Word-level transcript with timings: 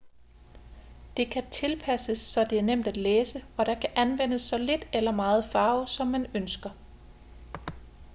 det 1.17 1.31
kan 1.31 1.49
tilpasses 1.51 2.17
så 2.19 2.45
det 2.49 2.57
er 2.59 2.63
nemt 2.63 2.87
at 2.87 2.97
læse 2.97 3.45
og 3.57 3.65
der 3.65 3.79
kan 3.79 3.89
anvendes 3.95 4.41
så 4.41 4.57
lidt 4.57 4.87
eller 4.93 5.11
meget 5.11 5.45
farve 5.45 5.87
som 5.87 6.07
man 6.07 6.31
ønsker 6.35 6.69